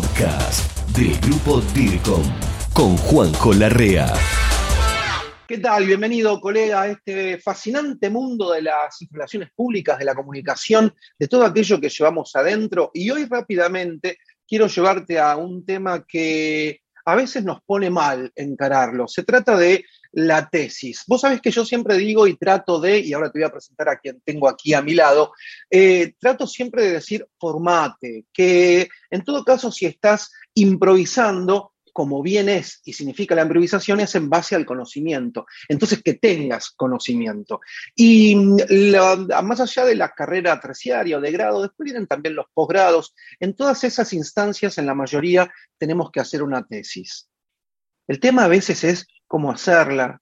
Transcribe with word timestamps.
podcast 0.00 0.86
del 0.96 1.18
grupo 1.18 1.60
DIRCOM 1.74 2.22
con 2.72 2.96
Juanjo 2.98 3.52
Larrea. 3.52 4.06
¿Qué 5.48 5.58
tal? 5.58 5.86
Bienvenido, 5.86 6.40
colega, 6.40 6.82
a 6.82 6.86
este 6.86 7.38
fascinante 7.40 8.08
mundo 8.08 8.52
de 8.52 8.62
las 8.62 8.96
relaciones 9.10 9.50
públicas, 9.50 9.98
de 9.98 10.04
la 10.04 10.14
comunicación, 10.14 10.94
de 11.18 11.26
todo 11.26 11.44
aquello 11.44 11.80
que 11.80 11.88
llevamos 11.88 12.36
adentro. 12.36 12.92
Y 12.94 13.10
hoy 13.10 13.24
rápidamente 13.24 14.18
quiero 14.46 14.68
llevarte 14.68 15.18
a 15.18 15.36
un 15.36 15.66
tema 15.66 16.06
que 16.06 16.82
a 17.04 17.16
veces 17.16 17.42
nos 17.42 17.60
pone 17.62 17.90
mal 17.90 18.30
encararlo. 18.36 19.08
Se 19.08 19.24
trata 19.24 19.56
de 19.56 19.84
la 20.12 20.48
tesis. 20.48 21.04
Vos 21.06 21.20
sabés 21.20 21.40
que 21.40 21.50
yo 21.50 21.64
siempre 21.64 21.96
digo 21.96 22.26
y 22.26 22.36
trato 22.36 22.80
de, 22.80 22.98
y 22.98 23.12
ahora 23.12 23.30
te 23.30 23.38
voy 23.38 23.46
a 23.46 23.52
presentar 23.52 23.88
a 23.88 23.98
quien 23.98 24.20
tengo 24.24 24.48
aquí 24.48 24.74
a 24.74 24.82
mi 24.82 24.94
lado, 24.94 25.32
eh, 25.70 26.14
trato 26.18 26.46
siempre 26.46 26.84
de 26.84 26.92
decir 26.92 27.26
formate, 27.38 28.24
que 28.32 28.88
en 29.10 29.24
todo 29.24 29.44
caso 29.44 29.70
si 29.70 29.86
estás 29.86 30.30
improvisando, 30.54 31.72
como 31.98 32.22
bien 32.22 32.48
es 32.48 32.80
y 32.84 32.92
significa 32.92 33.34
la 33.34 33.42
improvisación, 33.42 33.98
es 33.98 34.14
en 34.14 34.30
base 34.30 34.54
al 34.54 34.64
conocimiento. 34.64 35.46
Entonces, 35.68 36.00
que 36.00 36.14
tengas 36.14 36.70
conocimiento. 36.70 37.60
Y 37.96 38.36
más 38.36 39.60
allá 39.60 39.84
de 39.84 39.96
la 39.96 40.10
carrera 40.10 40.60
terciaria 40.60 41.18
o 41.18 41.20
de 41.20 41.32
grado, 41.32 41.60
después 41.60 41.86
vienen 41.86 42.06
también 42.06 42.36
los 42.36 42.46
posgrados. 42.54 43.16
En 43.40 43.56
todas 43.56 43.82
esas 43.82 44.12
instancias, 44.12 44.78
en 44.78 44.86
la 44.86 44.94
mayoría, 44.94 45.52
tenemos 45.76 46.12
que 46.12 46.20
hacer 46.20 46.44
una 46.44 46.64
tesis. 46.64 47.28
El 48.06 48.20
tema 48.20 48.44
a 48.44 48.48
veces 48.48 48.84
es 48.84 49.08
cómo 49.28 49.52
hacerla, 49.52 50.20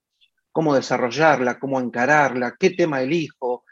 cómo 0.52 0.74
desarrollarla, 0.74 1.58
cómo 1.58 1.80
encararla, 1.80 2.56
qué 2.58 2.70
tema 2.70 3.00
elijo. 3.00 3.64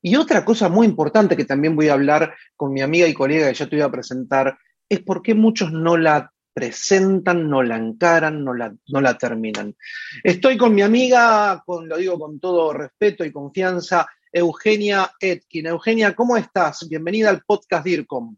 Y 0.00 0.16
otra 0.16 0.44
cosa 0.44 0.68
muy 0.68 0.86
importante 0.86 1.36
que 1.36 1.46
también 1.46 1.74
voy 1.74 1.88
a 1.88 1.94
hablar 1.94 2.34
con 2.54 2.72
mi 2.72 2.82
amiga 2.82 3.08
y 3.08 3.14
colega 3.14 3.48
que 3.48 3.54
ya 3.54 3.66
te 3.68 3.76
voy 3.76 3.84
a 3.84 3.90
presentar, 3.90 4.56
es 4.88 5.00
por 5.00 5.22
qué 5.22 5.34
muchos 5.34 5.72
no 5.72 5.96
la 5.96 6.30
presentan, 6.52 7.48
no 7.48 7.62
la 7.62 7.76
encaran, 7.76 8.44
no 8.44 8.54
la, 8.54 8.72
no 8.88 9.00
la 9.00 9.18
terminan. 9.18 9.74
Estoy 10.22 10.56
con 10.56 10.74
mi 10.74 10.82
amiga, 10.82 11.62
con, 11.66 11.88
lo 11.88 11.96
digo 11.96 12.18
con 12.18 12.38
todo 12.38 12.72
respeto 12.72 13.24
y 13.24 13.32
confianza, 13.32 14.06
Eugenia 14.30 15.10
Etkin. 15.18 15.66
Eugenia, 15.66 16.14
¿cómo 16.14 16.36
estás? 16.36 16.86
Bienvenida 16.88 17.30
al 17.30 17.42
podcast 17.42 17.84
DIRCOM. 17.84 18.36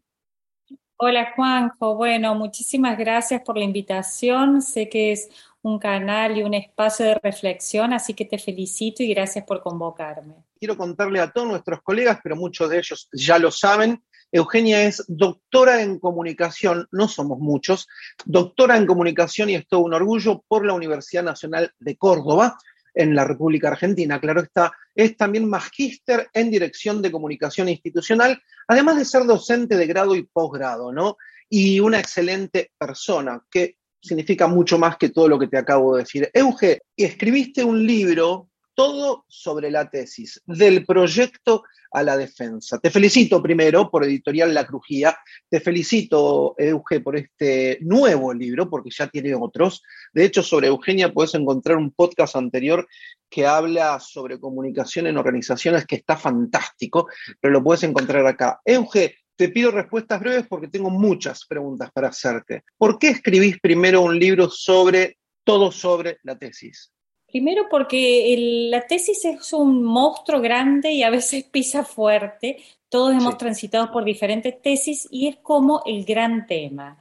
Hola 0.99 1.33
Juanjo, 1.35 1.95
bueno, 1.95 2.33
muchísimas 2.33 2.97
gracias 2.97 3.41
por 3.41 3.55
la 3.55 3.63
invitación. 3.63 4.63
Sé 4.63 4.89
que 4.89 5.11
es 5.11 5.29
un 5.67 5.79
canal 5.79 6.37
y 6.37 6.43
un 6.43 6.53
espacio 6.53 7.05
de 7.05 7.15
reflexión, 7.15 7.93
así 7.93 8.13
que 8.13 8.25
te 8.25 8.37
felicito 8.37 9.03
y 9.03 9.13
gracias 9.13 9.45
por 9.45 9.61
convocarme. 9.61 10.35
Quiero 10.59 10.77
contarle 10.77 11.19
a 11.19 11.31
todos 11.31 11.47
nuestros 11.47 11.81
colegas, 11.81 12.19
pero 12.23 12.35
muchos 12.35 12.69
de 12.69 12.79
ellos 12.79 13.09
ya 13.11 13.37
lo 13.37 13.51
saben, 13.51 14.01
Eugenia 14.31 14.83
es 14.83 15.05
doctora 15.07 15.81
en 15.81 15.99
comunicación, 15.99 16.87
no 16.91 17.07
somos 17.07 17.39
muchos, 17.39 17.87
doctora 18.25 18.75
en 18.75 18.85
comunicación 18.85 19.49
y 19.49 19.55
es 19.55 19.67
todo 19.67 19.81
un 19.81 19.93
orgullo 19.93 20.43
por 20.47 20.65
la 20.65 20.73
Universidad 20.73 21.23
Nacional 21.23 21.71
de 21.79 21.95
Córdoba, 21.95 22.57
en 22.97 23.15
la 23.15 23.23
República 23.23 23.69
Argentina. 23.69 24.19
Claro 24.19 24.41
está, 24.41 24.73
es 24.95 25.15
también 25.15 25.47
magíster 25.47 26.29
en 26.33 26.49
dirección 26.49 27.01
de 27.01 27.11
comunicación 27.11 27.69
institucional, 27.69 28.41
además 28.67 28.97
de 28.97 29.05
ser 29.05 29.23
docente 29.25 29.77
de 29.77 29.85
grado 29.85 30.15
y 30.15 30.23
posgrado, 30.23 30.91
¿no? 30.91 31.17
Y 31.47 31.79
una 31.79 31.99
excelente 31.99 32.71
persona, 32.77 33.41
que 33.49 33.77
significa 34.07 34.47
mucho 34.47 34.79
más 34.79 34.97
que 34.97 35.09
todo 35.09 35.27
lo 35.27 35.37
que 35.37 35.47
te 35.47 35.57
acabo 35.57 35.95
de 35.95 36.03
decir. 36.03 36.29
Euge, 36.33 36.81
escribiste 36.95 37.63
un 37.63 37.85
libro 37.85 38.49
todo 38.77 39.25
sobre 39.27 39.71
la 39.71 39.89
tesis, 39.89 40.39
del 40.45 40.85
proyecto 40.85 41.63
a 41.91 42.03
la 42.03 42.15
defensa. 42.15 42.77
Te 42.77 42.91
felicito 42.91 43.41
primero 43.41 43.89
por 43.89 44.03
Editorial 44.03 44.53
La 44.53 44.67
Crujía, 44.67 45.17
te 45.49 45.59
felicito, 45.59 46.53
Euge, 46.59 46.99
por 46.99 47.17
este 47.17 47.79
nuevo 47.81 48.31
libro, 48.35 48.69
porque 48.69 48.91
ya 48.91 49.07
tiene 49.07 49.33
otros. 49.33 49.81
De 50.13 50.25
hecho, 50.25 50.43
sobre 50.43 50.67
Eugenia 50.67 51.11
puedes 51.11 51.33
encontrar 51.33 51.77
un 51.77 51.89
podcast 51.89 52.35
anterior 52.35 52.87
que 53.27 53.47
habla 53.47 53.99
sobre 53.99 54.39
comunicación 54.39 55.07
en 55.07 55.17
organizaciones 55.17 55.87
que 55.87 55.95
está 55.95 56.15
fantástico, 56.15 57.07
pero 57.41 57.53
lo 57.53 57.63
puedes 57.63 57.81
encontrar 57.81 58.27
acá. 58.27 58.61
Euge, 58.63 59.15
te 59.37 59.49
pido 59.49 59.71
respuestas 59.71 60.19
breves 60.19 60.47
porque 60.49 60.67
tengo 60.67 60.89
muchas 60.89 61.45
preguntas 61.45 61.91
para 61.93 62.09
hacerte. 62.09 62.63
¿Por 62.77 62.99
qué 62.99 63.09
escribís 63.09 63.59
primero 63.59 64.01
un 64.01 64.19
libro 64.19 64.49
sobre 64.49 65.17
todo 65.43 65.71
sobre 65.71 66.17
la 66.23 66.37
tesis? 66.37 66.91
Primero 67.27 67.67
porque 67.69 68.67
la 68.71 68.87
tesis 68.87 69.23
es 69.25 69.53
un 69.53 69.83
monstruo 69.83 70.41
grande 70.41 70.91
y 70.91 71.03
a 71.03 71.09
veces 71.09 71.43
pisa 71.51 71.83
fuerte. 71.83 72.57
Todos 72.89 73.13
hemos 73.13 73.37
transitado 73.37 73.91
por 73.91 74.03
diferentes 74.03 74.61
tesis 74.61 75.07
y 75.11 75.27
es 75.27 75.37
como 75.37 75.83
el 75.85 76.03
gran 76.03 76.47
tema. 76.47 76.97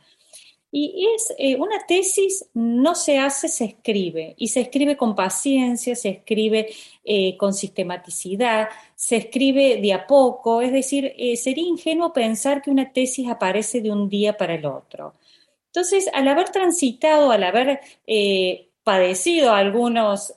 Y 0.78 1.06
es 1.14 1.32
eh, 1.38 1.56
una 1.56 1.86
tesis 1.86 2.50
no 2.52 2.94
se 2.94 3.16
hace, 3.16 3.48
se 3.48 3.64
escribe. 3.64 4.34
Y 4.36 4.48
se 4.48 4.60
escribe 4.60 4.94
con 4.94 5.14
paciencia, 5.16 5.96
se 5.96 6.10
escribe 6.10 6.68
eh, 7.02 7.34
con 7.38 7.54
sistematicidad, 7.54 8.68
se 8.94 9.16
escribe 9.16 9.80
de 9.80 9.94
a 9.94 10.06
poco. 10.06 10.60
Es 10.60 10.72
decir, 10.72 11.14
eh, 11.16 11.38
sería 11.38 11.66
ingenuo 11.66 12.12
pensar 12.12 12.60
que 12.60 12.70
una 12.70 12.92
tesis 12.92 13.26
aparece 13.26 13.80
de 13.80 13.90
un 13.90 14.10
día 14.10 14.36
para 14.36 14.54
el 14.54 14.66
otro. 14.66 15.14
Entonces, 15.68 16.10
al 16.12 16.28
haber 16.28 16.50
transitado, 16.50 17.30
al 17.30 17.44
haber 17.44 17.80
padecido 18.82 19.52
algunos, 19.54 20.34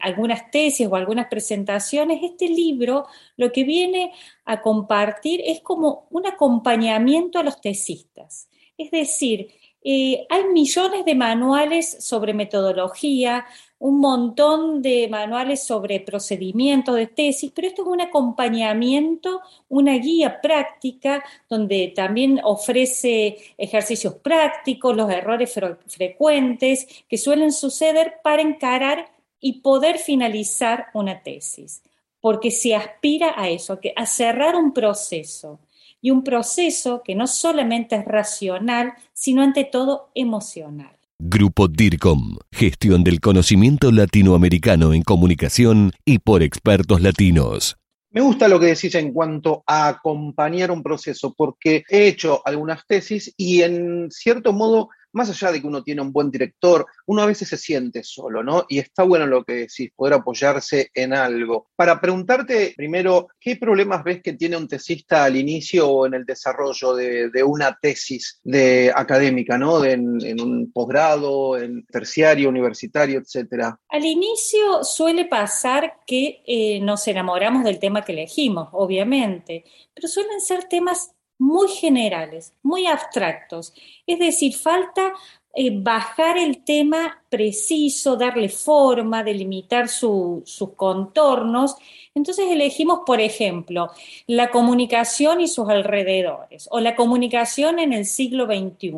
algunas 0.00 0.50
tesis 0.50 0.88
o 0.88 0.96
algunas 0.96 1.28
presentaciones, 1.28 2.20
este 2.22 2.48
libro 2.48 3.06
lo 3.36 3.52
que 3.52 3.62
viene 3.62 4.12
a 4.44 4.60
compartir 4.60 5.40
es 5.44 5.60
como 5.60 6.06
un 6.10 6.26
acompañamiento 6.26 7.38
a 7.38 7.44
los 7.44 7.60
tesistas. 7.60 8.48
Es 8.76 8.90
decir, 8.90 9.50
eh, 9.84 10.26
hay 10.30 10.44
millones 10.44 11.04
de 11.04 11.14
manuales 11.14 11.96
sobre 12.04 12.34
metodología, 12.34 13.44
un 13.80 13.98
montón 13.98 14.80
de 14.80 15.08
manuales 15.08 15.64
sobre 15.64 15.98
procedimientos 15.98 16.94
de 16.94 17.08
tesis, 17.08 17.50
pero 17.52 17.66
esto 17.66 17.82
es 17.82 17.88
un 17.88 18.00
acompañamiento, 18.00 19.40
una 19.68 19.94
guía 19.98 20.40
práctica 20.40 21.24
donde 21.48 21.92
también 21.96 22.40
ofrece 22.44 23.38
ejercicios 23.58 24.14
prácticos, 24.14 24.96
los 24.96 25.10
errores 25.10 25.52
frecuentes 25.88 26.86
que 27.08 27.18
suelen 27.18 27.50
suceder 27.50 28.20
para 28.22 28.42
encarar 28.42 29.10
y 29.40 29.62
poder 29.62 29.98
finalizar 29.98 30.86
una 30.94 31.24
tesis, 31.24 31.82
porque 32.20 32.52
se 32.52 32.76
aspira 32.76 33.34
a 33.36 33.48
eso, 33.48 33.80
a 33.96 34.06
cerrar 34.06 34.54
un 34.54 34.72
proceso 34.72 35.58
y 36.02 36.10
un 36.10 36.24
proceso 36.24 37.02
que 37.02 37.14
no 37.14 37.26
solamente 37.26 37.96
es 37.96 38.04
racional, 38.04 38.92
sino 39.14 39.40
ante 39.40 39.64
todo 39.64 40.10
emocional. 40.14 40.98
Grupo 41.18 41.68
DIRCOM, 41.68 42.38
gestión 42.50 43.04
del 43.04 43.20
conocimiento 43.20 43.92
latinoamericano 43.92 44.92
en 44.92 45.02
comunicación 45.02 45.92
y 46.04 46.18
por 46.18 46.42
expertos 46.42 47.00
latinos. 47.00 47.76
Me 48.10 48.20
gusta 48.20 48.48
lo 48.48 48.60
que 48.60 48.66
decís 48.66 48.94
en 48.96 49.12
cuanto 49.12 49.62
a 49.66 49.88
acompañar 49.88 50.70
un 50.70 50.82
proceso, 50.82 51.32
porque 51.32 51.84
he 51.88 52.08
hecho 52.08 52.42
algunas 52.44 52.84
tesis 52.86 53.32
y 53.38 53.62
en 53.62 54.10
cierto 54.10 54.52
modo 54.52 54.90
más 55.12 55.30
allá 55.30 55.52
de 55.52 55.60
que 55.60 55.66
uno 55.66 55.82
tiene 55.82 56.02
un 56.02 56.12
buen 56.12 56.30
director, 56.30 56.86
uno 57.06 57.22
a 57.22 57.26
veces 57.26 57.48
se 57.48 57.56
siente 57.56 58.02
solo, 58.02 58.42
¿no? 58.42 58.64
Y 58.68 58.78
está 58.78 59.02
bueno 59.04 59.26
lo 59.26 59.44
que 59.44 59.52
decís, 59.54 59.90
poder 59.94 60.14
apoyarse 60.14 60.90
en 60.94 61.14
algo. 61.14 61.68
Para 61.76 62.00
preguntarte 62.00 62.74
primero, 62.76 63.28
¿qué 63.40 63.56
problemas 63.56 64.04
ves 64.04 64.22
que 64.22 64.32
tiene 64.34 64.56
un 64.56 64.68
tesista 64.68 65.24
al 65.24 65.36
inicio 65.36 65.88
o 65.88 66.06
en 66.06 66.14
el 66.14 66.24
desarrollo 66.24 66.94
de, 66.94 67.42
una 67.44 67.76
tesis 67.80 68.40
de 68.44 68.92
académica, 68.94 69.58
¿no? 69.58 69.84
en, 69.84 70.40
un 70.40 70.70
posgrado, 70.72 71.58
en 71.58 71.84
terciario, 71.86 72.48
universitario, 72.48 73.18
etcétera? 73.18 73.78
Al 73.88 74.04
inicio 74.04 74.84
suele 74.84 75.26
pasar 75.26 75.98
que 76.06 76.42
eh, 76.46 76.80
nos 76.80 77.06
enamoramos 77.08 77.64
del 77.64 77.78
tema 77.78 78.04
que 78.04 78.12
elegimos, 78.12 78.68
obviamente, 78.72 79.64
pero 79.94 80.08
suelen 80.08 80.40
ser 80.40 80.64
temas 80.64 81.12
muy 81.42 81.68
generales, 81.68 82.54
muy 82.62 82.86
abstractos. 82.86 83.74
Es 84.06 84.20
decir, 84.20 84.54
falta 84.54 85.12
eh, 85.54 85.70
bajar 85.74 86.38
el 86.38 86.62
tema 86.62 87.20
preciso, 87.28 88.16
darle 88.16 88.48
forma, 88.48 89.24
delimitar 89.24 89.88
sus 89.88 90.44
contornos. 90.76 91.74
Entonces 92.14 92.46
elegimos, 92.48 93.00
por 93.04 93.20
ejemplo, 93.20 93.90
la 94.28 94.52
comunicación 94.52 95.40
y 95.40 95.48
sus 95.48 95.68
alrededores 95.68 96.68
o 96.70 96.78
la 96.78 96.94
comunicación 96.94 97.80
en 97.80 97.92
el 97.92 98.06
siglo 98.06 98.46
XXI. 98.46 98.92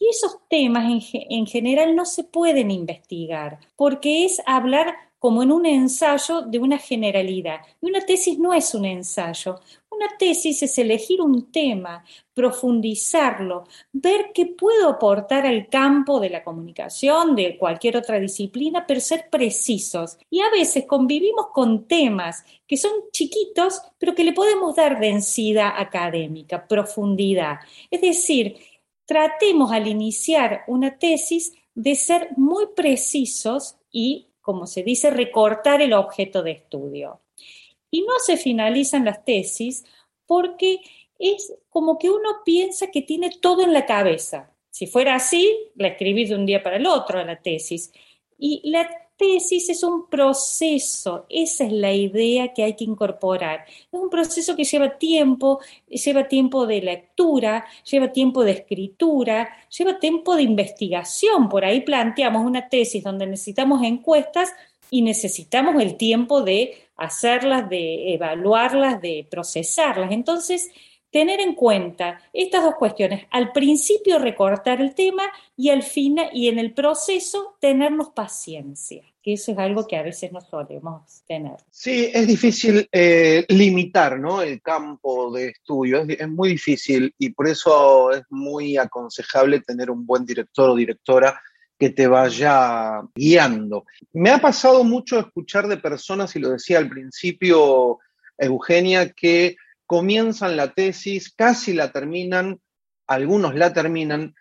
Y 0.00 0.08
esos 0.08 0.38
temas 0.48 0.84
en 1.12 1.46
general 1.46 1.94
no 1.94 2.04
se 2.04 2.24
pueden 2.24 2.72
investigar 2.72 3.60
porque 3.76 4.24
es 4.24 4.42
hablar 4.44 4.96
como 5.20 5.42
en 5.42 5.52
un 5.52 5.66
ensayo 5.66 6.40
de 6.40 6.58
una 6.58 6.78
generalidad. 6.78 7.60
Y 7.80 7.90
una 7.90 8.00
tesis 8.00 8.38
no 8.38 8.54
es 8.54 8.74
un 8.74 8.86
ensayo. 8.86 9.60
Una 10.00 10.16
tesis 10.16 10.62
es 10.62 10.78
elegir 10.78 11.20
un 11.20 11.52
tema, 11.52 12.02
profundizarlo, 12.32 13.64
ver 13.92 14.30
qué 14.32 14.46
puedo 14.46 14.88
aportar 14.88 15.44
al 15.44 15.68
campo 15.68 16.18
de 16.18 16.30
la 16.30 16.42
comunicación, 16.42 17.36
de 17.36 17.58
cualquier 17.58 17.98
otra 17.98 18.18
disciplina, 18.18 18.86
pero 18.86 18.98
ser 18.98 19.28
precisos. 19.28 20.16
Y 20.30 20.40
a 20.40 20.48
veces 20.48 20.86
convivimos 20.86 21.48
con 21.52 21.86
temas 21.86 22.42
que 22.66 22.78
son 22.78 22.92
chiquitos, 23.12 23.82
pero 23.98 24.14
que 24.14 24.24
le 24.24 24.32
podemos 24.32 24.74
dar 24.74 24.98
densidad 24.98 25.74
académica, 25.76 26.66
profundidad. 26.66 27.58
Es 27.90 28.00
decir, 28.00 28.56
tratemos 29.04 29.70
al 29.70 29.86
iniciar 29.86 30.64
una 30.66 30.96
tesis 30.96 31.52
de 31.74 31.94
ser 31.94 32.30
muy 32.38 32.68
precisos 32.74 33.76
y, 33.92 34.28
como 34.40 34.66
se 34.66 34.82
dice, 34.82 35.10
recortar 35.10 35.82
el 35.82 35.92
objeto 35.92 36.42
de 36.42 36.52
estudio. 36.52 37.20
Y 37.90 38.02
no 38.02 38.18
se 38.18 38.36
finalizan 38.36 39.04
las 39.04 39.24
tesis 39.24 39.84
porque 40.26 40.80
es 41.18 41.52
como 41.68 41.98
que 41.98 42.10
uno 42.10 42.28
piensa 42.44 42.90
que 42.90 43.02
tiene 43.02 43.30
todo 43.40 43.62
en 43.62 43.72
la 43.72 43.86
cabeza. 43.86 44.52
Si 44.70 44.86
fuera 44.86 45.16
así, 45.16 45.56
la 45.74 45.88
escribís 45.88 46.30
de 46.30 46.36
un 46.36 46.46
día 46.46 46.62
para 46.62 46.76
el 46.76 46.86
otro 46.86 47.18
a 47.18 47.24
la 47.24 47.40
tesis. 47.40 47.92
Y 48.38 48.62
la 48.70 48.88
tesis 49.20 49.68
es 49.68 49.82
un 49.82 50.08
proceso, 50.08 51.26
esa 51.28 51.64
es 51.64 51.72
la 51.72 51.92
idea 51.92 52.54
que 52.54 52.62
hay 52.62 52.74
que 52.74 52.84
incorporar. 52.84 53.66
Es 53.68 54.00
un 54.00 54.08
proceso 54.08 54.56
que 54.56 54.64
lleva 54.64 54.96
tiempo, 54.96 55.60
lleva 55.88 56.26
tiempo 56.26 56.66
de 56.66 56.80
lectura, 56.80 57.66
lleva 57.84 58.12
tiempo 58.12 58.42
de 58.44 58.52
escritura, 58.52 59.50
lleva 59.68 59.98
tiempo 59.98 60.36
de 60.36 60.44
investigación. 60.44 61.50
Por 61.50 61.66
ahí 61.66 61.82
planteamos 61.82 62.46
una 62.46 62.70
tesis 62.70 63.04
donde 63.04 63.26
necesitamos 63.26 63.82
encuestas 63.82 64.54
y 64.90 65.02
necesitamos 65.02 65.82
el 65.82 65.98
tiempo 65.98 66.40
de 66.40 66.72
hacerlas, 67.00 67.68
de 67.68 68.14
evaluarlas, 68.14 69.00
de 69.00 69.26
procesarlas. 69.30 70.12
Entonces, 70.12 70.70
tener 71.10 71.40
en 71.40 71.54
cuenta 71.54 72.20
estas 72.32 72.62
dos 72.62 72.74
cuestiones. 72.76 73.26
Al 73.30 73.52
principio 73.52 74.18
recortar 74.18 74.80
el 74.80 74.94
tema 74.94 75.24
y 75.56 75.70
al 75.70 75.82
final 75.82 76.30
y 76.32 76.48
en 76.48 76.58
el 76.58 76.72
proceso 76.72 77.56
tenernos 77.60 78.10
paciencia 78.10 79.02
que 79.22 79.34
eso 79.34 79.52
es 79.52 79.58
algo 79.58 79.86
que 79.86 79.96
a 79.96 80.02
veces 80.02 80.32
no 80.32 80.40
solemos 80.40 81.22
tener. 81.26 81.56
Sí, 81.70 82.10
es 82.12 82.26
difícil 82.26 82.88
eh, 82.90 83.44
limitar 83.48 84.18
¿no? 84.18 84.40
el 84.40 84.62
campo 84.62 85.30
de 85.32 85.48
estudio, 85.48 86.04
es, 86.08 86.28
muy 86.28 86.50
difícil 86.50 87.14
y 87.18 87.30
por 87.30 87.48
eso 87.48 88.12
es 88.12 88.22
muy 88.30 88.76
aconsejable 88.78 89.60
tener 89.60 89.90
un 89.90 90.06
buen 90.06 90.24
director 90.24 90.70
o 90.70 90.74
directora 90.74 91.40
que 91.80 91.88
te 91.88 92.06
vaya 92.06 93.00
guiando. 93.14 93.86
Me 94.12 94.28
ha 94.28 94.38
pasado 94.38 94.84
mucho 94.84 95.18
escuchar 95.18 95.66
de 95.66 95.78
personas, 95.78 96.36
y 96.36 96.38
lo 96.38 96.50
decía 96.50 96.76
al 96.76 96.90
principio 96.90 97.98
Eugenia, 98.36 99.10
que 99.12 99.56
comienzan 99.86 100.58
la 100.58 100.74
tesis, 100.74 101.32
casi 101.34 101.72
la 101.72 101.90
terminan, 101.90 102.60
algunos 103.06 103.54
la 103.54 103.72
terminan, 103.72 104.34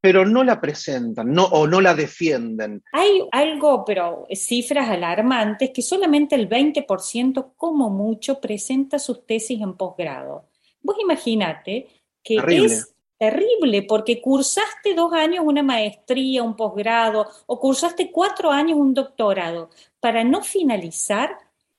pero 0.00 0.24
no 0.24 0.42
la 0.42 0.62
presentan 0.62 1.30
no, 1.30 1.44
o 1.44 1.66
no 1.66 1.82
la 1.82 1.94
defienden. 1.94 2.82
Hay 2.92 3.20
algo, 3.32 3.84
pero 3.84 4.26
cifras 4.32 4.88
alarmantes, 4.88 5.70
que 5.74 5.82
solamente 5.82 6.36
el 6.36 6.48
20% 6.48 7.52
como 7.54 7.90
mucho 7.90 8.40
presenta 8.40 8.98
sus 8.98 9.26
tesis 9.26 9.60
en 9.60 9.76
posgrado. 9.76 10.48
Vos 10.80 10.96
imaginate 11.02 11.86
que 12.24 12.36
es 12.64 12.94
terrible 13.18 13.82
porque 13.82 14.20
cursaste 14.20 14.94
dos 14.94 15.12
años 15.12 15.44
una 15.46 15.62
maestría, 15.62 16.42
un 16.42 16.56
posgrado, 16.56 17.28
o 17.46 17.60
cursaste 17.60 18.10
cuatro 18.10 18.50
años 18.50 18.78
un 18.78 18.94
doctorado. 18.94 19.70
Para 20.00 20.24
no 20.24 20.42
finalizar, 20.42 21.36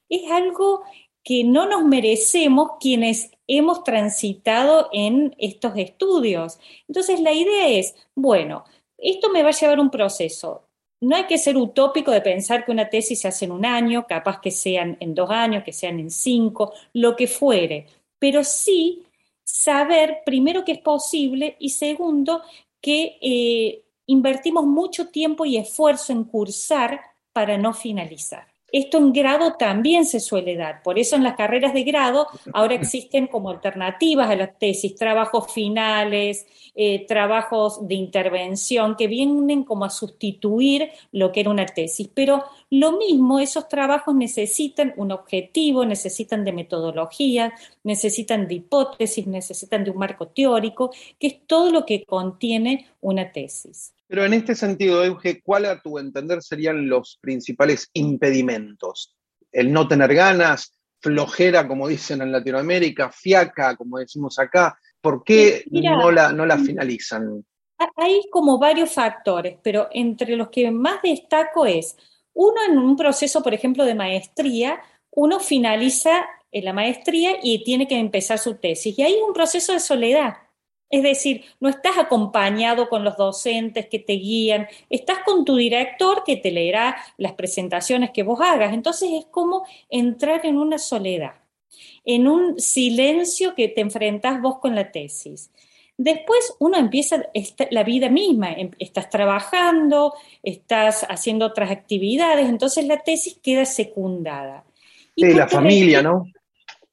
es 0.09 0.29
algo 0.31 0.83
que 1.23 1.43
no 1.43 1.65
nos 1.67 1.83
merecemos 1.85 2.71
quienes 2.79 3.31
hemos 3.47 3.83
transitado 3.83 4.89
en 4.91 5.35
estos 5.37 5.73
estudios. 5.75 6.59
Entonces, 6.87 7.19
la 7.19 7.33
idea 7.33 7.67
es, 7.69 7.95
bueno, 8.15 8.65
esto 8.97 9.29
me 9.29 9.43
va 9.43 9.49
a 9.49 9.53
llevar 9.53 9.79
un 9.79 9.89
proceso. 9.89 10.63
No 11.01 11.15
hay 11.15 11.25
que 11.25 11.37
ser 11.37 11.55
utópico 11.55 12.11
de 12.11 12.21
pensar 12.21 12.65
que 12.65 12.71
una 12.71 12.89
tesis 12.89 13.21
se 13.21 13.27
hace 13.29 13.45
en 13.45 13.51
un 13.51 13.65
año, 13.65 14.05
capaz 14.07 14.41
que 14.41 14.51
sean 14.51 14.97
en 14.99 15.15
dos 15.15 15.29
años, 15.29 15.63
que 15.63 15.71
sean 15.71 15.99
en 15.99 16.11
cinco, 16.11 16.73
lo 16.93 17.15
que 17.15 17.27
fuere, 17.27 17.87
pero 18.19 18.43
sí 18.43 19.05
saber, 19.51 20.19
primero, 20.25 20.63
que 20.63 20.73
es 20.73 20.79
posible 20.79 21.55
y 21.59 21.69
segundo, 21.69 22.41
que 22.81 23.17
eh, 23.21 23.83
invertimos 24.05 24.65
mucho 24.65 25.09
tiempo 25.09 25.45
y 25.45 25.57
esfuerzo 25.57 26.13
en 26.13 26.23
cursar 26.23 27.01
para 27.33 27.57
no 27.57 27.73
finalizar. 27.73 28.47
Esto 28.71 28.97
en 28.97 29.13
grado 29.13 29.53
también 29.53 30.05
se 30.05 30.19
suele 30.19 30.55
dar, 30.55 30.83
por 30.83 30.99
eso 30.99 31.15
en 31.15 31.23
las 31.23 31.35
carreras 31.35 31.73
de 31.73 31.83
grado 31.83 32.27
ahora 32.53 32.75
existen 32.75 33.27
como 33.27 33.49
alternativas 33.49 34.29
a 34.29 34.35
las 34.35 34.57
tesis, 34.57 34.95
trabajos 34.95 35.51
finales, 35.51 36.45
eh, 36.75 37.05
trabajos 37.07 37.87
de 37.87 37.95
intervención 37.95 38.95
que 38.95 39.07
vienen 39.07 39.63
como 39.63 39.85
a 39.85 39.89
sustituir 39.89 40.89
lo 41.11 41.31
que 41.31 41.41
era 41.41 41.49
una 41.49 41.65
tesis. 41.65 42.09
Pero 42.13 42.43
lo 42.69 42.93
mismo, 42.93 43.39
esos 43.39 43.67
trabajos 43.67 44.15
necesitan 44.15 44.93
un 44.95 45.11
objetivo, 45.11 45.85
necesitan 45.85 46.45
de 46.45 46.53
metodología, 46.53 47.53
necesitan 47.83 48.47
de 48.47 48.55
hipótesis, 48.55 49.27
necesitan 49.27 49.83
de 49.83 49.91
un 49.91 49.97
marco 49.97 50.27
teórico, 50.27 50.91
que 51.19 51.27
es 51.27 51.47
todo 51.47 51.71
lo 51.71 51.85
que 51.85 52.05
contiene 52.05 52.85
una 53.01 53.31
tesis. 53.31 53.93
Pero 54.07 54.25
en 54.25 54.33
este 54.33 54.55
sentido, 54.55 55.03
Euge, 55.03 55.41
¿cuál 55.41 55.65
a 55.65 55.81
tu 55.81 55.99
entender 55.99 56.41
serían 56.41 56.89
los 56.89 57.17
principales 57.21 57.89
impedimentos? 57.93 59.15
El 59.51 59.71
no 59.71 59.87
tener 59.87 60.13
ganas, 60.13 60.79
flojera, 60.99 61.67
como 61.67 61.87
dicen 61.87 62.21
en 62.21 62.31
Latinoamérica, 62.31 63.11
fiaca, 63.11 63.75
como 63.75 63.99
decimos 63.99 64.37
acá. 64.39 64.77
¿Por 65.01 65.23
qué 65.23 65.63
no, 65.71 66.11
la, 66.11 66.31
no 66.31 66.45
la 66.45 66.57
finalizan? 66.57 67.45
Hay 67.95 68.21
como 68.31 68.59
varios 68.59 68.91
factores, 68.91 69.57
pero 69.63 69.87
entre 69.91 70.35
los 70.35 70.49
que 70.49 70.69
más 70.71 71.01
destaco 71.01 71.65
es, 71.65 71.95
uno 72.33 72.55
en 72.67 72.77
un 72.77 72.95
proceso, 72.97 73.41
por 73.41 73.53
ejemplo, 73.53 73.85
de 73.85 73.95
maestría, 73.95 74.81
uno 75.11 75.39
finaliza 75.39 76.27
la 76.51 76.73
maestría 76.73 77.37
y 77.41 77.63
tiene 77.63 77.87
que 77.87 77.97
empezar 77.97 78.39
su 78.39 78.55
tesis. 78.55 78.97
Y 78.97 79.03
hay 79.03 79.15
un 79.25 79.33
proceso 79.33 79.73
de 79.73 79.79
soledad 79.79 80.33
es 80.89 81.03
decir, 81.03 81.43
no 81.59 81.69
estás 81.69 81.97
acompañado 81.97 82.89
con 82.89 83.03
los 83.03 83.15
docentes 83.15 83.87
que 83.87 83.99
te 83.99 84.13
guían, 84.13 84.67
estás 84.89 85.19
con 85.23 85.45
tu 85.45 85.55
director 85.55 86.23
que 86.25 86.37
te 86.37 86.51
leerá 86.51 86.97
las 87.17 87.33
presentaciones 87.33 88.09
que 88.11 88.23
vos 88.23 88.41
hagas. 88.41 88.73
Entonces 88.73 89.09
es 89.13 89.25
como 89.25 89.65
entrar 89.89 90.45
en 90.45 90.57
una 90.57 90.79
soledad, 90.79 91.35
en 92.05 92.27
un 92.27 92.59
silencio 92.59 93.53
que 93.53 93.67
te 93.67 93.81
enfrentas 93.81 94.41
vos 94.41 94.57
con 94.59 94.73
la 94.73 94.91
tesis. 94.91 95.51
Después 95.95 96.55
uno 96.59 96.77
empieza 96.77 97.23
la 97.71 97.83
vida 97.83 98.09
misma, 98.09 98.53
em, 98.53 98.71
estás 98.79 99.09
trabajando, 99.09 100.13
estás 100.41 101.05
haciendo 101.07 101.45
otras 101.45 101.71
actividades, 101.71 102.47
entonces 102.47 102.85
la 102.85 102.97
tesis 102.97 103.37
queda 103.43 103.65
secundada. 103.65 104.63
Y 105.13 105.33
la 105.33 105.47
familia, 105.47 106.01
¿no? 106.01 106.25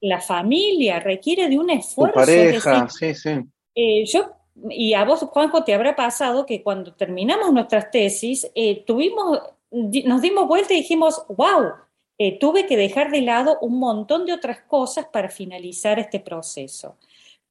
La 0.01 0.19
familia 0.19 0.99
requiere 0.99 1.47
de 1.47 1.57
un 1.57 1.69
esfuerzo. 1.69 2.13
Tu 2.13 2.19
pareja, 2.19 2.89
sí, 2.89 3.15
sí 3.15 3.39
eh, 3.79 4.05
yo, 4.05 4.31
y 4.71 4.95
a 4.95 5.05
vos, 5.05 5.19
Juanjo, 5.19 5.63
te 5.63 5.75
habrá 5.75 5.95
pasado 5.95 6.47
que 6.47 6.63
cuando 6.63 6.95
terminamos 6.95 7.53
nuestras 7.53 7.91
tesis, 7.91 8.49
eh, 8.55 8.83
tuvimos, 8.87 9.39
nos 9.69 10.19
dimos 10.19 10.47
vuelta 10.47 10.73
y 10.73 10.77
dijimos, 10.77 11.23
wow, 11.29 11.73
eh, 12.17 12.39
tuve 12.39 12.65
que 12.65 12.75
dejar 12.75 13.11
de 13.11 13.21
lado 13.21 13.59
un 13.61 13.77
montón 13.77 14.25
de 14.25 14.33
otras 14.33 14.61
cosas 14.61 15.05
para 15.05 15.29
finalizar 15.29 15.99
este 15.99 16.19
proceso. 16.19 16.97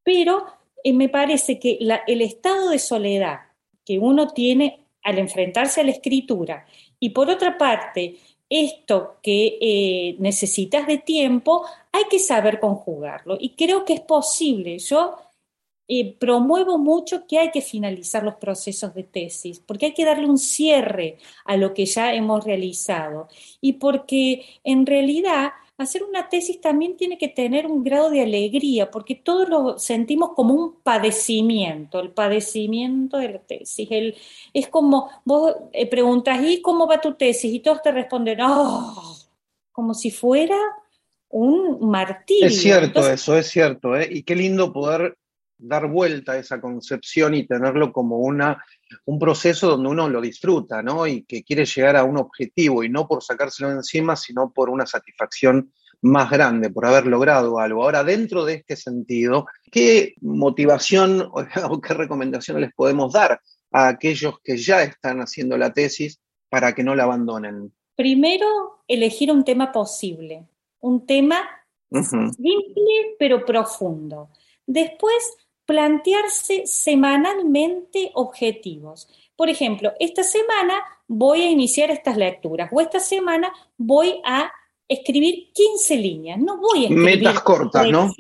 Pero 0.03 0.47
me 0.85 1.09
parece 1.09 1.61
que 1.61 1.79
el 1.81 2.21
estado 2.23 2.71
de 2.71 2.81
soledad 2.81 3.39
que 3.85 4.01
uno 4.01 4.27
tiene 4.27 4.85
al 5.05 5.21
enfrentarse 5.21 5.81
a 5.81 5.85
la 5.85 5.93
escritura 5.93 6.67
y 6.99 7.11
por 7.11 7.31
otra 7.31 7.57
parte, 7.57 8.17
esto 8.49 9.19
que 9.23 10.17
necesitas 10.19 10.89
de 10.89 10.99
tiempo, 10.99 11.65
hay 11.93 12.05
que 12.11 12.19
saber 12.19 12.59
conjugarlo. 12.59 13.37
Y 13.39 13.51
creo 13.51 13.85
que 13.85 13.95
es 13.95 14.01
posible. 14.01 14.79
Yo 14.79 15.17
eh, 15.89 16.17
promuevo 16.19 16.79
mucho 16.79 17.27
que 17.27 17.39
hay 17.39 17.51
que 17.51 17.61
finalizar 17.61 18.23
los 18.25 18.35
procesos 18.35 18.95
de 18.95 19.05
tesis, 19.05 19.61
porque 19.61 19.87
hay 19.87 19.95
que 19.95 20.05
darle 20.05 20.27
un 20.27 20.39
cierre 20.39 21.19
a 21.45 21.57
lo 21.57 21.75
que 21.75 21.87
ya 21.87 22.13
hemos 22.13 22.45
realizado 22.45 23.29
y 23.61 23.75
porque 23.75 24.45
en 24.65 24.85
realidad 24.85 25.53
hacer 25.79 26.03
una 26.03 26.29
tesis 26.29 26.61
también 26.61 26.97
tiene 26.97 27.19
que 27.19 27.29
tener 27.29 27.67
un 27.67 27.85
grado 27.85 28.11
de 28.11 28.23
alegría, 28.23 28.91
porque 28.91 29.15
todos 29.15 29.49
lo 29.49 29.79
sentimos 29.79 30.31
como 30.35 30.55
un 30.55 30.75
padecimiento, 30.83 32.01
el 32.01 32.11
padecimiento 32.11 33.19
de 33.19 33.29
la 33.29 33.39
tesis. 33.39 33.87
El, 33.91 34.17
es 34.55 34.69
como 34.69 35.11
vos 35.25 35.55
eh, 35.73 35.87
preguntas, 35.87 36.41
¿y 36.43 36.63
cómo 36.63 36.87
va 36.87 37.01
tu 37.01 37.15
tesis? 37.15 37.53
Y 37.53 37.61
todos 37.61 37.83
te 37.83 37.93
responden, 37.93 38.41
oh, 38.43 39.17
como 39.73 39.93
si 39.95 40.11
fuera 40.11 40.59
un 41.29 41.91
martirio. 41.91 42.47
Es 42.47 42.61
cierto 42.61 43.09
eso, 43.09 43.37
es 43.37 43.47
cierto, 43.49 43.97
¿eh? 43.97 44.09
y 44.11 44.23
qué 44.23 44.35
lindo 44.35 44.73
poder 44.73 45.17
dar 45.59 45.89
vuelta 45.89 46.33
a 46.33 46.39
esa 46.39 46.61
concepción 46.61 47.35
y 47.35 47.47
tenerlo 47.47 47.93
como 47.93 48.19
una, 48.19 48.63
un 49.05 49.19
proceso 49.19 49.69
donde 49.69 49.89
uno 49.89 50.09
lo 50.09 50.21
disfruta, 50.21 50.83
¿no? 50.83 51.07
Y 51.07 51.25
que 51.25 51.43
quiere 51.43 51.65
llegar 51.65 51.97
a 51.97 52.05
un 52.05 52.19
objetivo 52.19 52.85
y 52.85 52.89
no 52.89 53.07
por 53.07 53.23
sacárselo 53.23 53.71
encima, 53.71 54.17
sino 54.17 54.53
por 54.53 54.71
una 54.71 54.87
satisfacción 54.87 55.73
más 56.03 56.31
grande, 56.31 56.71
por 56.71 56.87
haber 56.87 57.07
logrado 57.07 57.59
algo. 57.59 57.83
Ahora, 57.83 58.05
dentro 58.05 58.45
de 58.45 58.55
este 58.55 58.77
sentido, 58.77 59.47
¿qué 59.71 60.15
motivación 60.21 61.29
o 61.71 61.81
qué 61.81 61.95
recomendaciones 61.95 62.61
les 62.61 62.75
podemos 62.75 63.13
dar 63.13 63.41
a 63.73 63.89
aquellos 63.89 64.41
que 64.43 64.57
ya 64.57 64.83
están 64.83 65.21
haciendo 65.21 65.57
la 65.57 65.73
tesis 65.73 66.21
para 66.49 66.75
que 66.75 66.85
no 66.85 66.95
la 66.95 67.05
abandonen? 67.05 67.73
Primero, 67.97 68.83
elegir 68.87 69.31
un 69.33 69.45
tema 69.45 69.73
posible, 69.73 70.47
un 70.81 71.07
tema 71.07 71.39
simple 71.91 73.17
pero 73.19 73.45
profundo. 73.45 74.31
Después, 74.67 75.37
plantearse 75.67 76.67
semanalmente 76.67 78.11
objetivos. 78.15 79.09
Por 79.37 79.51
ejemplo, 79.51 79.93
esta 80.01 80.23
semana 80.23 80.75
voy 81.07 81.43
a 81.43 81.51
iniciar 81.51 81.91
estas 81.91 82.17
lecturas 82.17 82.71
o 82.73 82.81
esta 82.81 83.01
semana 83.01 83.53
voy 83.77 84.21
a 84.25 84.51
escribir 84.89 85.53
15 85.53 85.97
líneas. 85.97 86.39
No 86.39 86.59
voy 86.59 86.85
a 86.85 86.89
escribir 86.89 87.19
metas 87.19 87.43
cortas, 87.43 87.89
¿no? 87.91 88.11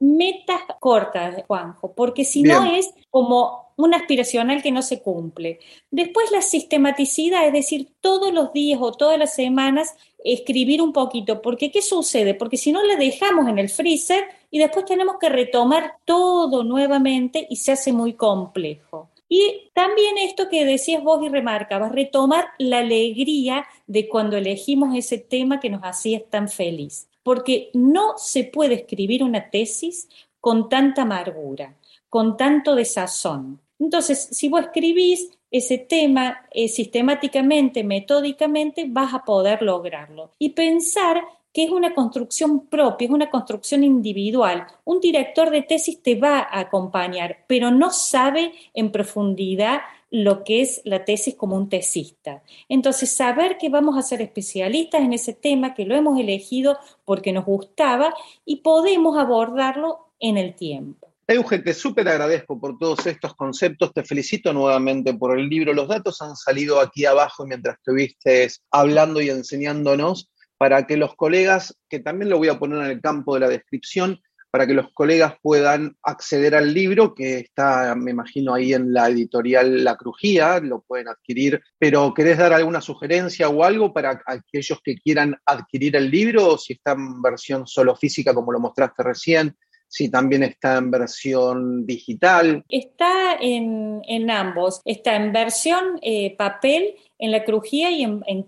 Metas 0.00 0.62
cortas, 0.80 1.44
Juanjo, 1.46 1.92
porque 1.92 2.24
si 2.24 2.42
no 2.42 2.64
es 2.64 2.90
como 3.10 3.70
un 3.76 3.94
aspiracional 3.94 4.62
que 4.62 4.72
no 4.72 4.82
se 4.82 5.00
cumple. 5.00 5.58
Después 5.90 6.30
la 6.30 6.42
sistematicidad, 6.42 7.46
es 7.46 7.52
decir, 7.52 7.88
todos 8.00 8.32
los 8.32 8.52
días 8.52 8.80
o 8.82 8.92
todas 8.92 9.18
las 9.18 9.34
semanas 9.34 9.94
escribir 10.24 10.82
un 10.82 10.92
poquito, 10.92 11.40
porque 11.42 11.70
¿qué 11.70 11.82
sucede? 11.82 12.34
Porque 12.34 12.56
si 12.56 12.72
no 12.72 12.82
la 12.82 12.96
dejamos 12.96 13.48
en 13.48 13.58
el 13.58 13.68
freezer 13.68 14.24
y 14.50 14.58
después 14.58 14.84
tenemos 14.84 15.16
que 15.20 15.28
retomar 15.28 15.96
todo 16.04 16.62
nuevamente 16.64 17.46
y 17.48 17.56
se 17.56 17.72
hace 17.72 17.92
muy 17.92 18.14
complejo. 18.14 19.10
Y 19.28 19.70
también 19.74 20.18
esto 20.18 20.48
que 20.48 20.64
decías 20.64 21.04
vos 21.04 21.24
y 21.24 21.28
remarcabas, 21.28 21.92
retomar 21.92 22.46
la 22.58 22.78
alegría 22.78 23.64
de 23.86 24.08
cuando 24.08 24.36
elegimos 24.36 24.96
ese 24.96 25.18
tema 25.18 25.60
que 25.60 25.70
nos 25.70 25.82
hacía 25.82 26.20
tan 26.24 26.48
feliz. 26.48 27.09
Porque 27.30 27.70
no 27.74 28.14
se 28.18 28.42
puede 28.42 28.74
escribir 28.74 29.22
una 29.22 29.50
tesis 29.50 30.08
con 30.40 30.68
tanta 30.68 31.02
amargura, 31.02 31.76
con 32.08 32.36
tanto 32.36 32.74
desazón. 32.74 33.60
Entonces, 33.78 34.30
si 34.32 34.48
vos 34.48 34.62
escribís 34.62 35.30
ese 35.48 35.78
tema 35.78 36.40
eh, 36.50 36.66
sistemáticamente, 36.66 37.84
metódicamente, 37.84 38.86
vas 38.88 39.14
a 39.14 39.24
poder 39.24 39.62
lograrlo. 39.62 40.32
Y 40.40 40.48
pensar 40.48 41.22
que 41.52 41.62
es 41.62 41.70
una 41.70 41.94
construcción 41.94 42.66
propia, 42.66 43.06
es 43.06 43.12
una 43.12 43.30
construcción 43.30 43.84
individual. 43.84 44.66
Un 44.84 44.98
director 44.98 45.50
de 45.50 45.62
tesis 45.62 46.02
te 46.02 46.16
va 46.16 46.40
a 46.40 46.58
acompañar, 46.58 47.44
pero 47.46 47.70
no 47.70 47.92
sabe 47.92 48.54
en 48.74 48.90
profundidad 48.90 49.82
lo 50.10 50.44
que 50.44 50.60
es 50.62 50.80
la 50.84 51.04
tesis 51.04 51.34
como 51.34 51.56
un 51.56 51.68
tesista. 51.68 52.42
Entonces, 52.68 53.10
saber 53.12 53.58
que 53.58 53.68
vamos 53.68 53.96
a 53.96 54.02
ser 54.02 54.20
especialistas 54.20 55.00
en 55.02 55.12
ese 55.12 55.32
tema, 55.32 55.74
que 55.74 55.84
lo 55.84 55.94
hemos 55.94 56.18
elegido 56.18 56.78
porque 57.04 57.32
nos 57.32 57.44
gustaba 57.44 58.12
y 58.44 58.56
podemos 58.56 59.16
abordarlo 59.16 60.12
en 60.18 60.36
el 60.36 60.54
tiempo. 60.54 61.08
Euge, 61.26 61.60
te 61.60 61.74
súper 61.74 62.08
agradezco 62.08 62.58
por 62.58 62.76
todos 62.76 63.06
estos 63.06 63.36
conceptos, 63.36 63.92
te 63.94 64.02
felicito 64.02 64.52
nuevamente 64.52 65.14
por 65.14 65.38
el 65.38 65.48
libro. 65.48 65.72
Los 65.72 65.86
datos 65.86 66.20
han 66.22 66.34
salido 66.34 66.80
aquí 66.80 67.04
abajo 67.04 67.46
mientras 67.46 67.76
estuviste 67.76 68.48
hablando 68.72 69.20
y 69.20 69.30
enseñándonos 69.30 70.28
para 70.58 70.88
que 70.88 70.96
los 70.96 71.14
colegas, 71.14 71.78
que 71.88 72.00
también 72.00 72.30
lo 72.30 72.38
voy 72.38 72.48
a 72.48 72.58
poner 72.58 72.82
en 72.84 72.90
el 72.90 73.00
campo 73.00 73.34
de 73.34 73.40
la 73.40 73.48
descripción, 73.48 74.20
para 74.50 74.66
que 74.66 74.74
los 74.74 74.92
colegas 74.92 75.34
puedan 75.42 75.96
acceder 76.02 76.54
al 76.54 76.72
libro 76.72 77.14
que 77.14 77.38
está, 77.38 77.94
me 77.94 78.10
imagino, 78.10 78.54
ahí 78.54 78.72
en 78.74 78.92
la 78.92 79.08
editorial 79.08 79.84
La 79.84 79.96
Crujía, 79.96 80.60
lo 80.60 80.82
pueden 80.82 81.08
adquirir, 81.08 81.60
pero 81.78 82.12
¿querés 82.14 82.38
dar 82.38 82.52
alguna 82.52 82.80
sugerencia 82.80 83.48
o 83.48 83.62
algo 83.64 83.92
para 83.92 84.20
aquellos 84.26 84.80
que 84.82 84.96
quieran 84.96 85.36
adquirir 85.46 85.96
el 85.96 86.10
libro 86.10 86.48
o 86.48 86.58
si 86.58 86.74
está 86.74 86.92
en 86.92 87.22
versión 87.22 87.66
solo 87.66 87.96
física 87.96 88.34
como 88.34 88.52
lo 88.52 88.60
mostraste 88.60 89.02
recién? 89.02 89.56
si 89.90 90.08
también 90.08 90.44
está 90.44 90.78
en 90.78 90.90
versión 90.90 91.84
digital. 91.84 92.64
Está 92.68 93.36
en, 93.40 94.30
ambos. 94.30 94.80
Está 94.84 95.16
en 95.16 95.32
versión 95.32 95.98
eh, 96.00 96.36
papel 96.36 96.94
en 97.18 97.32
la 97.32 97.42
crujía 97.42 97.90
y 97.90 98.04
en, 98.04 98.22
en 98.26 98.46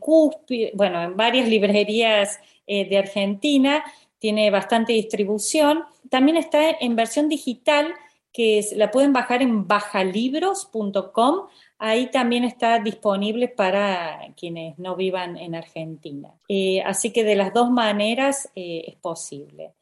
bueno, 0.75 1.03
en 1.03 1.17
varias 1.17 1.49
librerías 1.49 2.39
eh, 2.67 2.89
de 2.89 2.97
Argentina. 2.97 3.85
Tiene 4.19 4.53
bastante 4.53 4.93
distribución. 4.93 5.83
También 6.13 6.37
está 6.37 6.73
en 6.79 6.95
versión 6.95 7.31
digital 7.31 7.95
que 8.35 8.63
la 8.77 8.91
pueden 8.91 9.15
bajar 9.15 9.41
en 9.41 9.67
bajalibros.com. 9.67 11.47
Ahí 11.79 12.11
también 12.11 12.45
está 12.45 12.81
disponible 12.81 13.49
para 13.49 14.21
quienes 14.37 14.79
no 14.79 14.95
vivan 14.95 15.39
en 15.39 15.55
Argentina. 15.55 16.35
Eh, 16.49 16.83
así 16.83 17.15
que 17.15 17.25
de 17.25 17.35
las 17.35 17.55
dos 17.55 17.71
maneras 17.71 18.51
es 18.55 18.95
posible. 18.97 19.73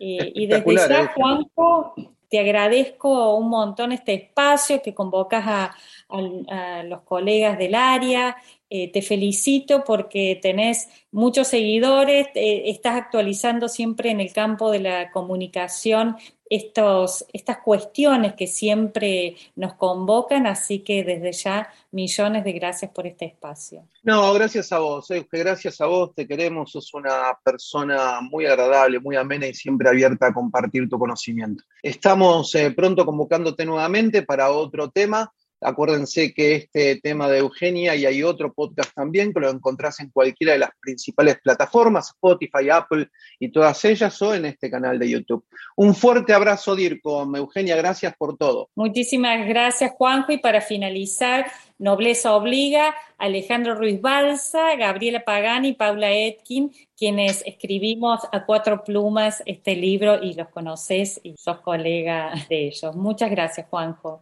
Eh, 0.00 0.32
y 0.34 0.46
desde 0.48 0.88
ya, 0.88 1.02
¿eh? 1.02 1.10
Juanjo, 1.14 1.94
te 2.28 2.40
agradezco 2.40 3.36
un 3.36 3.48
montón 3.48 3.92
este 3.92 4.14
espacio 4.14 4.82
que 4.82 4.94
convocas 4.94 5.44
a, 5.46 6.82
los 6.82 7.02
colegas 7.02 7.56
del 7.56 7.76
área. 7.76 8.36
Eh, 8.70 8.92
te 8.92 9.02
felicito 9.02 9.82
porque 9.84 10.38
tenés 10.42 10.88
muchos 11.10 11.48
seguidores, 11.48 12.28
estás 12.34 12.96
actualizando 12.96 13.68
siempre 13.68 14.10
en 14.10 14.20
el 14.20 14.32
campo 14.32 14.70
de 14.70 14.80
la 14.80 15.10
comunicación 15.10 16.16
estos, 16.50 17.26
estas 17.32 17.58
cuestiones 17.58 18.34
que 18.34 18.46
siempre 18.46 19.36
nos 19.56 19.74
convocan, 19.74 20.46
así 20.46 20.80
que 20.80 21.04
desde 21.04 21.32
ya 21.32 21.68
millones 21.90 22.44
de 22.44 22.52
gracias 22.52 22.90
por 22.90 23.06
este 23.06 23.26
espacio. 23.26 23.84
No, 24.02 24.32
gracias 24.32 24.72
a 24.72 24.78
vos, 24.78 25.08
gracias 25.30 25.80
a 25.80 25.86
vos, 25.86 26.14
te 26.14 26.26
queremos, 26.26 26.72
sos 26.72 26.92
una 26.94 27.38
persona 27.42 28.20
muy 28.20 28.46
agradable, 28.46 29.00
muy 29.00 29.16
amena 29.16 29.46
y 29.46 29.54
siempre 29.54 29.88
abierta 29.88 30.28
a 30.28 30.34
compartir 30.34 30.88
tu 30.88 30.98
conocimiento. 30.98 31.64
Estamos 31.82 32.54
eh, 32.54 32.70
pronto 32.70 33.04
convocándote 33.04 33.64
nuevamente 33.64 34.22
para 34.22 34.50
otro 34.50 34.90
tema. 34.90 35.32
Acuérdense 35.60 36.32
que 36.32 36.54
este 36.54 37.00
tema 37.00 37.28
de 37.28 37.38
Eugenia 37.38 37.96
y 37.96 38.06
hay 38.06 38.22
otro 38.22 38.52
podcast 38.52 38.92
también 38.94 39.32
que 39.32 39.40
lo 39.40 39.50
encontrás 39.50 40.00
en 40.00 40.10
cualquiera 40.10 40.52
de 40.52 40.60
las 40.60 40.70
principales 40.80 41.38
plataformas, 41.42 42.10
Spotify, 42.10 42.70
Apple 42.70 43.08
y 43.38 43.50
todas 43.50 43.84
ellas 43.84 44.20
o 44.22 44.34
en 44.34 44.44
este 44.44 44.70
canal 44.70 44.98
de 44.98 45.10
YouTube. 45.10 45.44
Un 45.76 45.94
fuerte 45.94 46.32
abrazo, 46.32 46.76
Dirco. 46.76 47.22
Eugenia, 47.36 47.76
gracias 47.76 48.14
por 48.16 48.36
todo. 48.36 48.68
Muchísimas 48.74 49.46
gracias, 49.46 49.92
Juanjo. 49.96 50.32
Y 50.32 50.38
para 50.38 50.60
finalizar, 50.60 51.46
Nobleza 51.78 52.34
Obliga, 52.34 52.94
Alejandro 53.18 53.74
Ruiz 53.74 54.00
Balsa, 54.00 54.74
Gabriela 54.76 55.24
Pagani, 55.24 55.74
Paula 55.74 56.12
Etkin, 56.12 56.72
quienes 56.96 57.42
escribimos 57.46 58.20
a 58.32 58.44
cuatro 58.44 58.82
plumas 58.84 59.42
este 59.46 59.76
libro 59.76 60.22
y 60.22 60.34
los 60.34 60.48
conoces 60.48 61.20
y 61.22 61.36
sos 61.36 61.60
colega 61.60 62.32
de 62.48 62.68
ellos. 62.68 62.96
Muchas 62.96 63.30
gracias, 63.30 63.66
Juanjo. 63.68 64.20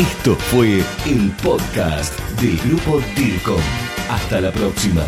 Esto 0.00 0.34
fue 0.34 0.82
el 1.04 1.30
podcast 1.42 2.18
del 2.40 2.56
grupo 2.56 3.02
DIRCOM. 3.14 3.60
Hasta 4.08 4.40
la 4.40 4.50
próxima. 4.50 5.04